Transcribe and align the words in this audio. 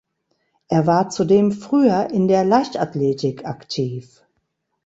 Er 0.67 0.87
war 0.87 1.11
zudem 1.11 1.51
früher 1.51 2.09
in 2.09 2.27
der 2.27 2.43
Leichtathletik 2.43 3.45
aktiv. 3.45 4.25